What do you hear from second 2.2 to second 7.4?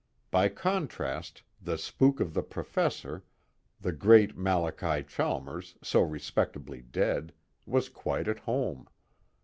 The Professor, the great Malachi Chalmers so respectably dead,